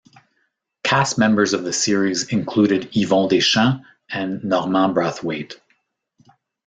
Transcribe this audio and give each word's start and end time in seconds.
Cast 0.83 1.19
members 1.19 1.53
of 1.53 1.63
the 1.63 1.71
series 1.71 2.29
included 2.33 2.91
Yvon 2.93 3.29
Deschamps 3.29 3.85
and 4.09 4.43
Normand 4.43 4.95
Brathwaite. 4.95 5.61